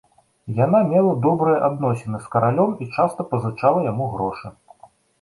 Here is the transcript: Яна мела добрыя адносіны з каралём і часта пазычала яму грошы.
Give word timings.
Яна 0.59 0.79
мела 0.93 1.11
добрыя 1.25 1.59
адносіны 1.69 2.23
з 2.25 2.33
каралём 2.39 2.75
і 2.83 2.91
часта 2.99 3.29
пазычала 3.31 3.89
яму 3.93 4.13
грошы. 4.19 4.57